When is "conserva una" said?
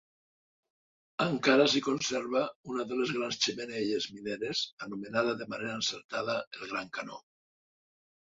1.87-2.85